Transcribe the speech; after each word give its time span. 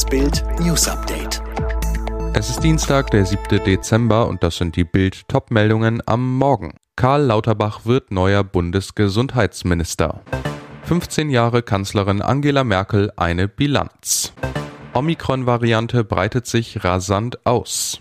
Das 0.00 0.08
Bild 0.08 0.42
News 0.60 0.88
Update. 0.88 1.42
Es 2.32 2.48
ist 2.48 2.64
Dienstag, 2.64 3.10
der 3.10 3.26
7. 3.26 3.62
Dezember 3.62 4.28
und 4.28 4.42
das 4.42 4.56
sind 4.56 4.74
die 4.74 4.84
Bild 4.84 5.28
Topmeldungen 5.28 6.02
am 6.06 6.38
Morgen. 6.38 6.72
Karl 6.96 7.24
Lauterbach 7.24 7.84
wird 7.84 8.10
neuer 8.10 8.42
Bundesgesundheitsminister. 8.42 10.22
15 10.84 11.28
Jahre 11.28 11.62
Kanzlerin 11.62 12.22
Angela 12.22 12.64
Merkel 12.64 13.12
eine 13.16 13.46
Bilanz. 13.46 14.32
Omikron-Variante 14.94 16.02
breitet 16.02 16.46
sich 16.46 16.82
rasant 16.82 17.44
aus. 17.44 18.00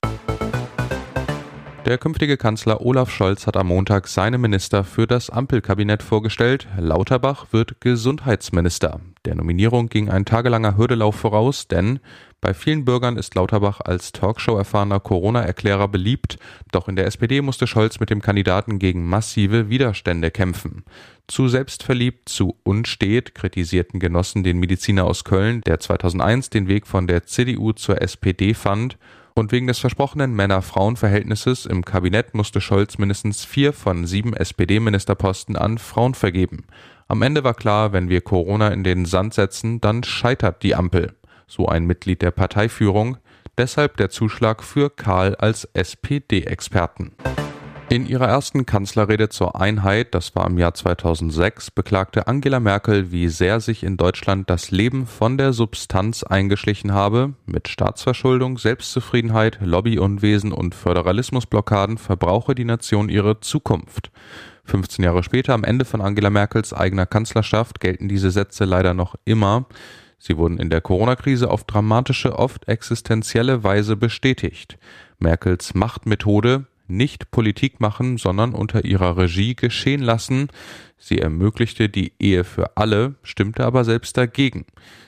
Der 1.90 1.98
künftige 1.98 2.38
Kanzler 2.38 2.82
Olaf 2.82 3.10
Scholz 3.10 3.48
hat 3.48 3.58
am 3.58 3.66
Montag 3.70 4.08
seine 4.08 4.38
Minister 4.38 4.84
für 4.84 5.08
das 5.08 5.32
Ampelkabinett 5.32 6.04
vorgestellt. 6.04 6.68
Lauterbach 6.78 7.48
wird 7.50 7.82
Gesundheitsminister. 7.82 9.02
Der 9.26 9.34
Nominierung 9.34 9.89
ging 9.89 10.07
ein 10.07 10.24
tagelanger 10.24 10.78
Hürdelauf 10.78 11.16
voraus, 11.16 11.68
denn 11.68 12.00
bei 12.42 12.54
vielen 12.54 12.86
Bürgern 12.86 13.18
ist 13.18 13.33
Lauterbach 13.33 13.82
als 13.82 14.11
Talkshow-erfahrener 14.11 15.00
Corona-Erklärer 15.00 15.88
beliebt, 15.88 16.38
doch 16.71 16.88
in 16.88 16.96
der 16.96 17.07
SPD 17.07 17.42
musste 17.42 17.66
Scholz 17.66 18.00
mit 18.00 18.11
dem 18.11 18.21
Kandidaten 18.21 18.78
gegen 18.78 19.10
massive 19.10 19.71
Widerstände 19.71 20.30
kämpfen. 20.30 20.83
Zu 21.28 21.47
selbstverliebt, 21.47 22.30
zu 22.30 22.56
unstet 22.61 23.33
kritisierten 23.33 24.00
Genossen 24.00 24.44
den 24.44 24.60
Mediziner 24.60 25.06
aus 25.06 25.24
Köln, 25.24 25.61
der 25.61 25.80
2001 25.80 26.52
den 26.52 26.68
Weg 26.68 26.86
von 26.86 27.08
der 27.08 27.25
CDU 27.25 27.71
zur 27.71 28.00
SPD 28.00 28.54
fand 28.54 29.00
und 29.39 29.52
wegen 29.52 29.68
des 29.68 29.79
versprochenen 29.79 30.36
Männer-Frauen-Verhältnisses 30.36 31.66
im 31.66 31.86
Kabinett 31.86 32.36
musste 32.36 32.59
Scholz 32.61 32.97
mindestens 32.97 33.45
vier 33.45 33.73
von 33.73 34.06
sieben 34.06 34.36
SPD-Ministerposten 34.36 35.56
an 35.56 35.78
Frauen 35.78 36.14
vergeben. 36.14 36.66
Am 37.08 37.22
Ende 37.22 37.44
war 37.44 37.53
klar, 37.53 37.94
wenn 37.94 38.09
wir 38.09 38.22
Corona 38.22 38.67
in 38.67 38.83
den 38.83 39.06
Sand 39.06 39.33
setzen, 39.33 39.81
dann 39.81 40.03
scheitert 40.03 40.61
die 40.61 40.75
Ampel. 40.75 41.16
So 41.47 41.67
ein 41.67 41.86
Mitglied 41.86 42.22
der 42.22 42.31
Parteiführung. 42.31 43.17
Deshalb 43.58 43.97
der 43.97 44.09
Zuschlag 44.09 44.61
für 44.61 44.89
Karl 44.89 45.36
als 45.36 45.63
SPD-Experten. 45.73 47.13
In 47.89 48.05
ihrer 48.05 48.27
ersten 48.27 48.67
Kanzlerrede 48.67 49.29
zur 49.29 49.59
Einheit, 49.59 50.13
das 50.13 50.35
war 50.35 50.45
im 50.45 50.59
Jahr 50.59 50.75
2006, 50.75 51.71
beklagte 51.71 52.27
Angela 52.27 52.59
Merkel, 52.59 53.11
wie 53.11 53.29
sehr 53.29 53.59
sich 53.61 53.81
in 53.81 53.97
Deutschland 53.97 54.47
das 54.47 54.69
Leben 54.69 55.07
von 55.07 55.39
der 55.39 55.53
Substanz 55.53 56.21
eingeschlichen 56.21 56.93
habe. 56.93 57.33
Mit 57.47 57.67
Staatsverschuldung, 57.67 58.59
Selbstzufriedenheit, 58.59 59.57
Lobbyunwesen 59.63 60.51
und 60.51 60.75
Föderalismusblockaden 60.75 61.97
verbrauche 61.97 62.53
die 62.53 62.63
Nation 62.63 63.09
ihre 63.09 63.39
Zukunft. 63.39 64.11
15 64.65 65.03
Jahre 65.03 65.23
später, 65.23 65.55
am 65.55 65.63
Ende 65.63 65.83
von 65.83 66.01
Angela 66.01 66.29
Merkels 66.29 66.73
eigener 66.73 67.07
Kanzlerschaft, 67.07 67.79
gelten 67.79 68.07
diese 68.07 68.29
Sätze 68.29 68.65
leider 68.65 68.93
noch 68.93 69.15
immer. 69.25 69.65
Sie 70.19 70.37
wurden 70.37 70.59
in 70.59 70.69
der 70.69 70.81
Corona-Krise 70.81 71.49
auf 71.49 71.63
dramatische, 71.63 72.37
oft 72.37 72.67
existenzielle 72.67 73.63
Weise 73.63 73.95
bestätigt. 73.95 74.77
Merkels 75.17 75.73
Machtmethode, 75.73 76.67
nicht 76.89 77.31
Politik 77.31 77.79
machen, 77.79 78.17
sondern 78.17 78.53
unter 78.53 78.83
ihrer 78.83 79.17
Regie 79.17 79.55
geschehen 79.55 80.01
lassen. 80.01 80.47
Sie 80.97 81.19
ermöglichte 81.19 81.87
die 81.87 82.13
Ehe 82.19 82.43
für 82.43 82.75
alle, 82.77 83.15
stimmte 83.23 83.65
aber 83.65 83.85
selbst 83.85 84.17
dagegen. 84.17 84.65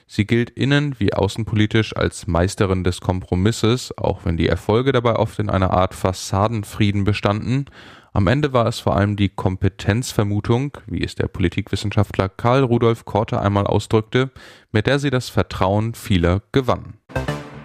Sie 0.08 0.26
gilt 0.26 0.50
innen 0.50 0.96
wie 1.00 1.14
außenpolitisch 1.14 1.96
als 1.96 2.28
Meisterin 2.28 2.84
des 2.84 3.02
Kompromisses, 3.02 3.98
auch 3.98 4.26
wenn 4.26 4.38
die 4.38 4.48
Erfolge 4.48 4.92
dabei 4.92 5.16
oft 5.16 5.40
in 5.40 5.50
einer 5.50 5.72
Art 5.72 5.96
Fassadenfrieden 5.96 7.04
bestanden. 7.04 7.66
Am 8.14 8.28
Ende 8.28 8.52
war 8.52 8.66
es 8.68 8.80
vor 8.80 8.98
allem 8.98 9.16
die 9.16 9.30
Kompetenzvermutung, 9.30 10.78
wie 10.86 11.02
es 11.02 11.16
der 11.16 11.28
Politikwissenschaftler 11.28 12.28
Karl 12.28 12.64
Rudolf 12.64 13.06
Korte 13.06 13.40
einmal 13.40 13.66
ausdrückte, 13.66 14.32
mit 14.74 14.86
der 14.86 15.00
sie 15.00 15.12
das 15.12 15.30
Vertrauen 15.30 15.94
vieler 15.94 16.42
gewann. 16.52 16.96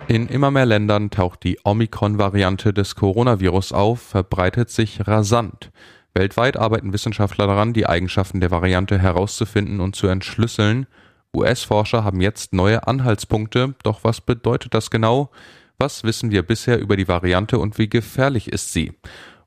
In 0.09 0.29
immer 0.29 0.53
mehr 0.53 0.67
Ländern 0.67 1.11
taucht 1.11 1.43
die 1.43 1.59
Omikron-Variante 1.65 2.73
des 2.73 2.95
Coronavirus 2.95 3.73
auf, 3.73 4.01
verbreitet 4.01 4.71
sich 4.71 5.05
rasant. 5.09 5.73
Weltweit 6.15 6.57
arbeiten 6.57 6.93
Wissenschaftler 6.93 7.49
daran, 7.49 7.73
die 7.73 7.89
Eigenschaften 7.89 8.41
der 8.41 8.53
Variante 8.53 9.01
herauszufinden 9.01 9.81
und 9.81 9.97
zu 9.97 10.07
entschlüsseln. 10.07 10.87
US-Forscher 11.35 12.05
haben 12.05 12.21
jetzt 12.21 12.53
neue 12.53 12.87
Anhaltspunkte, 12.87 13.75
doch 13.83 14.05
was 14.05 14.21
bedeutet 14.21 14.75
das 14.75 14.93
genau? 14.93 15.31
Was 15.77 16.05
wissen 16.05 16.31
wir 16.31 16.45
bisher 16.45 16.79
über 16.79 16.97
die 16.97 17.09
Variante 17.09 17.59
und 17.59 17.77
wie 17.77 17.89
gefährlich 17.89 18.53
ist 18.53 18.73
sie? 18.73 18.93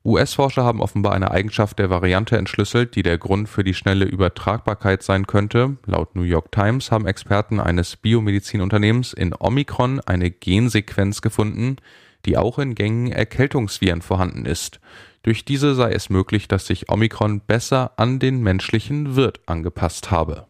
US-Forscher 0.02 0.64
haben 0.64 0.80
offenbar 0.80 1.12
eine 1.12 1.30
Eigenschaft 1.30 1.78
der 1.78 1.90
Variante 1.90 2.38
entschlüsselt, 2.38 2.96
die 2.96 3.02
der 3.02 3.18
Grund 3.18 3.50
für 3.50 3.64
die 3.64 3.74
schnelle 3.74 4.06
Übertragbarkeit 4.06 5.02
sein 5.02 5.26
könnte. 5.26 5.76
Laut 5.84 6.16
New 6.16 6.22
York 6.22 6.50
Times 6.52 6.90
haben 6.90 7.06
Experten 7.06 7.60
eines 7.60 7.96
Biomedizinunternehmens 7.96 9.12
in 9.12 9.34
Omikron 9.38 10.00
eine 10.00 10.30
Gensequenz 10.30 11.20
gefunden, 11.20 11.76
die 12.24 12.38
auch 12.38 12.58
in 12.58 12.74
gängigen 12.74 13.12
Erkältungsviren 13.12 14.00
vorhanden 14.00 14.46
ist. 14.46 14.80
Durch 15.22 15.44
diese 15.44 15.74
sei 15.74 15.92
es 15.92 16.08
möglich, 16.08 16.48
dass 16.48 16.66
sich 16.66 16.90
Omikron 16.90 17.40
besser 17.40 17.92
an 17.96 18.18
den 18.18 18.42
menschlichen 18.42 19.16
Wirt 19.16 19.40
angepasst 19.44 20.10
habe. 20.10 20.46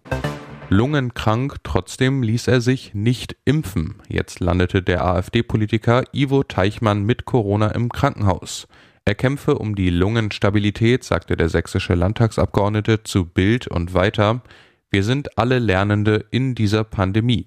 Lungenkrank, 0.68 1.56
trotzdem 1.64 2.22
ließ 2.22 2.46
er 2.46 2.60
sich 2.60 2.94
nicht 2.94 3.34
impfen. 3.44 3.96
Jetzt 4.06 4.38
landete 4.38 4.80
der 4.80 5.04
AfD-Politiker 5.04 6.04
Ivo 6.12 6.44
Teichmann 6.44 7.02
mit 7.02 7.24
Corona 7.24 7.72
im 7.72 7.88
Krankenhaus. 7.88 8.68
Er 9.04 9.14
kämpfe 9.14 9.56
um 9.56 9.74
die 9.74 9.90
Lungenstabilität, 9.90 11.04
sagte 11.04 11.36
der 11.36 11.48
sächsische 11.48 11.94
Landtagsabgeordnete 11.94 13.02
zu 13.02 13.24
Bild 13.24 13.66
und 13.66 13.94
weiter. 13.94 14.42
Wir 14.90 15.04
sind 15.04 15.38
alle 15.38 15.58
Lernende 15.58 16.26
in 16.30 16.54
dieser 16.54 16.84
Pandemie. 16.84 17.46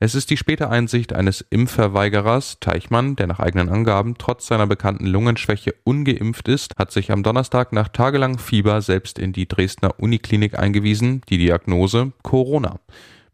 Es 0.00 0.14
ist 0.14 0.30
die 0.30 0.36
späte 0.36 0.70
Einsicht 0.70 1.12
eines 1.12 1.40
Impfverweigerers. 1.40 2.58
Teichmann, 2.60 3.16
der 3.16 3.26
nach 3.26 3.40
eigenen 3.40 3.68
Angaben 3.68 4.16
trotz 4.18 4.46
seiner 4.46 4.66
bekannten 4.66 5.06
Lungenschwäche 5.06 5.74
ungeimpft 5.84 6.48
ist, 6.48 6.74
hat 6.76 6.90
sich 6.90 7.10
am 7.10 7.22
Donnerstag 7.22 7.72
nach 7.72 7.88
tagelangem 7.88 8.38
Fieber 8.38 8.82
selbst 8.82 9.18
in 9.18 9.32
die 9.32 9.48
Dresdner 9.48 9.98
Uniklinik 9.98 10.58
eingewiesen. 10.58 11.22
Die 11.28 11.38
Diagnose 11.38 12.12
Corona. 12.22 12.80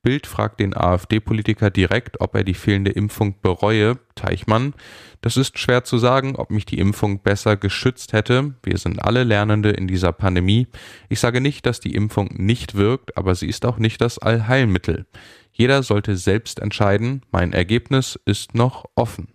Bild 0.02 0.26
fragt 0.26 0.60
den 0.60 0.76
AfD-Politiker 0.76 1.70
direkt, 1.70 2.20
ob 2.20 2.34
er 2.34 2.44
die 2.44 2.54
fehlende 2.54 2.90
Impfung 2.90 3.34
bereue. 3.42 3.98
Teichmann, 4.14 4.74
das 5.20 5.36
ist 5.36 5.58
schwer 5.58 5.84
zu 5.84 5.98
sagen, 5.98 6.36
ob 6.36 6.50
mich 6.50 6.66
die 6.66 6.78
Impfung 6.78 7.20
besser 7.20 7.56
geschützt 7.56 8.12
hätte. 8.12 8.54
Wir 8.62 8.78
sind 8.78 9.02
alle 9.02 9.24
Lernende 9.24 9.70
in 9.70 9.86
dieser 9.86 10.12
Pandemie. 10.12 10.66
Ich 11.08 11.20
sage 11.20 11.40
nicht, 11.40 11.64
dass 11.66 11.80
die 11.80 11.94
Impfung 11.94 12.28
nicht 12.32 12.74
wirkt, 12.74 13.16
aber 13.16 13.34
sie 13.34 13.48
ist 13.48 13.64
auch 13.64 13.78
nicht 13.78 14.00
das 14.00 14.18
Allheilmittel. 14.18 15.06
Jeder 15.52 15.82
sollte 15.82 16.16
selbst 16.16 16.60
entscheiden. 16.60 17.22
Mein 17.30 17.52
Ergebnis 17.52 18.18
ist 18.24 18.54
noch 18.54 18.84
offen. 18.94 19.28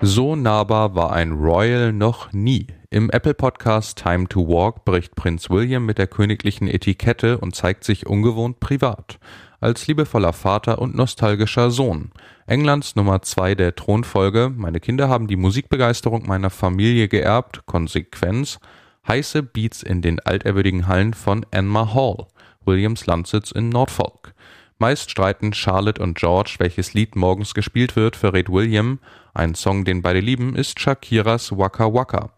So 0.00 0.34
nahbar 0.34 0.94
war 0.94 1.12
ein 1.12 1.32
Royal 1.32 1.92
noch 1.92 2.32
nie. 2.32 2.66
Im 2.90 3.10
Apple 3.10 3.34
Podcast 3.34 3.98
Time 3.98 4.28
to 4.28 4.48
Walk 4.48 4.84
bricht 4.84 5.14
Prinz 5.14 5.50
William 5.50 5.86
mit 5.86 5.98
der 5.98 6.06
königlichen 6.06 6.66
Etikette 6.68 7.38
und 7.38 7.54
zeigt 7.54 7.84
sich 7.84 8.06
ungewohnt 8.06 8.60
privat 8.60 9.18
als 9.60 9.86
liebevoller 9.86 10.32
Vater 10.32 10.78
und 10.80 10.94
nostalgischer 10.94 11.70
Sohn. 11.70 12.10
Englands 12.46 12.96
Nummer 12.96 13.22
zwei 13.22 13.54
der 13.54 13.74
Thronfolge. 13.74 14.52
Meine 14.54 14.80
Kinder 14.80 15.08
haben 15.08 15.26
die 15.26 15.36
Musikbegeisterung 15.36 16.26
meiner 16.26 16.50
Familie 16.50 17.08
geerbt. 17.08 17.66
Konsequenz. 17.66 18.58
Heiße 19.06 19.42
Beats 19.42 19.82
in 19.82 20.02
den 20.02 20.20
altehrwürdigen 20.20 20.86
Hallen 20.86 21.14
von 21.14 21.46
Enmar 21.50 21.94
Hall, 21.94 22.26
Williams 22.64 23.06
Landsitz 23.06 23.50
in 23.50 23.68
Norfolk. 23.70 24.34
Meist 24.78 25.10
streiten 25.10 25.52
Charlotte 25.52 26.02
und 26.02 26.16
George, 26.16 26.54
welches 26.58 26.94
Lied 26.94 27.14
morgens 27.14 27.52
gespielt 27.52 27.96
wird, 27.96 28.16
verrät 28.16 28.48
William. 28.48 28.98
Ein 29.34 29.54
Song, 29.54 29.84
den 29.84 30.00
beide 30.00 30.20
lieben, 30.20 30.56
ist 30.56 30.80
Shakiras 30.80 31.56
Waka 31.56 31.92
Waka. 31.92 32.30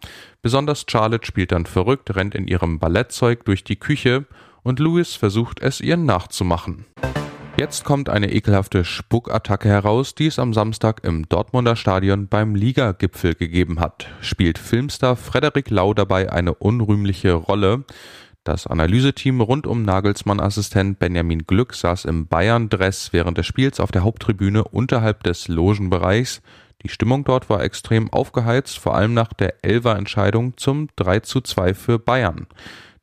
Besonders 0.43 0.85
Charlotte 0.89 1.25
spielt 1.25 1.53
dann 1.53 1.67
verrückt, 1.67 2.15
rennt 2.17 2.35
in 2.35 2.49
ihrem 2.49 2.81
Ballettzeug 2.81 3.45
durch 3.45 3.63
die 3.63 3.77
Küche 3.77 4.27
und 4.63 4.79
Louis 4.79 5.15
versucht 5.15 5.61
es 5.61 5.81
ihr 5.81 5.97
nachzumachen. 5.97 6.87
Jetzt 7.57 7.85
kommt 7.85 8.09
eine 8.09 8.33
ekelhafte 8.33 8.85
Spuckattacke 8.85 9.69
heraus, 9.69 10.15
die 10.15 10.27
es 10.27 10.39
am 10.39 10.55
Samstag 10.55 11.05
im 11.05 11.29
Dortmunder 11.29 11.77
Stadion 11.77 12.27
beim 12.27 12.55
Liga-Gipfel 12.55 13.35
gegeben 13.35 13.79
hat. 13.79 14.07
Spielt 14.23 14.59
Filmstar 14.59 15.17
Frederik 15.17 15.69
Lau 15.69 15.93
dabei 15.93 16.33
eine 16.33 16.55
unrühmliche 16.55 17.35
Rolle. 17.35 17.85
Das 18.43 18.67
Analyseteam 18.67 19.41
rund 19.43 19.67
um 19.67 19.83
Nagelsmann-Assistent 19.83 20.99
Benjamin 20.99 21.47
Glück 21.47 21.75
saß 21.75 22.07
im 22.07 22.27
Bayern-Dress 22.27 23.13
während 23.13 23.37
des 23.39 23.47
Spiels 23.47 23.81
auf 23.81 23.93
der 23.93 24.03
Haupttribüne 24.03 24.65
unterhalb 24.65 25.23
des 25.23 25.47
Logenbereichs. 25.47 26.41
Die 26.83 26.89
Stimmung 26.89 27.23
dort 27.23 27.51
war 27.51 27.63
extrem 27.63 28.13
aufgeheizt, 28.13 28.79
vor 28.79 28.97
allem 28.97 29.15
nach 29.15 29.33
der 29.35 29.63
Elfer-Entscheidung 29.63 30.57
zum 30.57 30.89
3 30.97 31.21
zu 31.21 31.43
2 31.43 31.75
für 31.75 31.99
Bayern. 31.99 32.49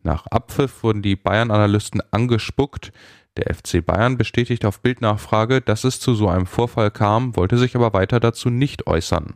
Nach 0.04 0.26
Abpfiff 0.28 0.84
wurden 0.84 1.02
die 1.02 1.16
Bayern-Analysten 1.16 2.02
angespuckt. 2.12 2.92
Der 3.38 3.54
FC 3.54 3.86
Bayern 3.86 4.18
bestätigt 4.18 4.66
auf 4.66 4.82
Bildnachfrage, 4.82 5.62
dass 5.62 5.84
es 5.84 6.00
zu 6.00 6.14
so 6.14 6.28
einem 6.28 6.46
Vorfall 6.46 6.92
kam, 6.92 7.36
wollte 7.36 7.58
sich 7.58 7.76
aber 7.76 7.94
weiter 7.94 8.20
dazu 8.20 8.50
nicht 8.50 8.88
äußern. 8.88 9.36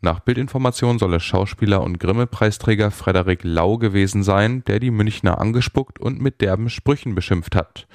Nach 0.00 0.20
Bildinformation 0.20 0.98
soll 0.98 1.14
es 1.14 1.24
Schauspieler 1.24 1.82
und 1.82 1.98
Grimme-Preisträger 1.98 2.90
Frederik 2.90 3.40
Lau 3.42 3.78
gewesen 3.78 4.22
sein, 4.22 4.62
der 4.64 4.78
die 4.78 4.90
Münchner 4.90 5.40
angespuckt 5.40 5.98
und 5.98 6.20
mit 6.20 6.40
derben 6.40 6.70
Sprüchen 6.70 7.14
beschimpft 7.14 7.56
hat. 7.56 7.86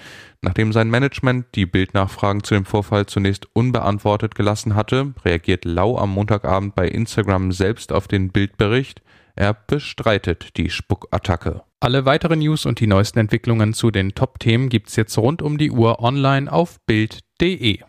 Nachdem 0.41 0.73
sein 0.73 0.89
Management 0.89 1.45
die 1.55 1.65
Bildnachfragen 1.65 2.43
zu 2.43 2.55
dem 2.55 2.65
Vorfall 2.65 3.05
zunächst 3.05 3.47
unbeantwortet 3.53 4.35
gelassen 4.35 4.75
hatte, 4.75 5.13
reagiert 5.23 5.63
Lau 5.63 5.97
am 5.97 6.09
Montagabend 6.09 6.75
bei 6.75 6.87
Instagram 6.87 7.51
selbst 7.51 7.91
auf 7.91 8.07
den 8.07 8.31
Bildbericht. 8.31 9.01
Er 9.35 9.53
bestreitet 9.53 10.57
die 10.57 10.69
Spuckattacke. 10.69 11.61
Alle 11.79 12.05
weiteren 12.05 12.39
News 12.39 12.65
und 12.65 12.79
die 12.79 12.87
neuesten 12.87 13.19
Entwicklungen 13.19 13.73
zu 13.73 13.89
den 13.89 14.13
Top-Themen 14.13 14.69
gibt's 14.69 14.95
jetzt 14.95 15.17
rund 15.17 15.41
um 15.41 15.57
die 15.57 15.71
Uhr 15.71 15.99
online 15.99 16.51
auf 16.51 16.79
Bild.de. 16.85 17.79